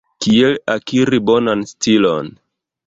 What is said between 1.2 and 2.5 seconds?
bonan stilon?